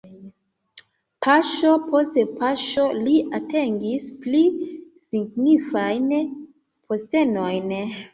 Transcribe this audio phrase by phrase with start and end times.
[1.25, 4.41] Paŝo post paŝo li atingis pli
[5.11, 6.09] signifajn
[6.89, 7.71] postenojn.